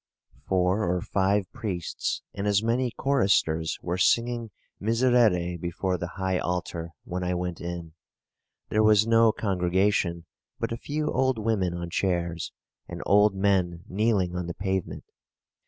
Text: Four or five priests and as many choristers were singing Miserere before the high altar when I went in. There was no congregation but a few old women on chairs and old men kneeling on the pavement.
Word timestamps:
Four 0.47 0.83
or 0.95 0.99
five 0.99 1.43
priests 1.53 2.23
and 2.33 2.47
as 2.47 2.63
many 2.63 2.89
choristers 2.89 3.77
were 3.83 3.99
singing 3.99 4.49
Miserere 4.79 5.59
before 5.59 5.95
the 5.99 6.13
high 6.17 6.39
altar 6.39 6.93
when 7.03 7.23
I 7.23 7.35
went 7.35 7.61
in. 7.61 7.93
There 8.69 8.81
was 8.81 9.05
no 9.05 9.31
congregation 9.31 10.25
but 10.59 10.71
a 10.71 10.75
few 10.75 11.11
old 11.11 11.37
women 11.37 11.75
on 11.75 11.91
chairs 11.91 12.51
and 12.87 13.03
old 13.05 13.35
men 13.35 13.83
kneeling 13.87 14.35
on 14.35 14.47
the 14.47 14.55
pavement. 14.55 15.03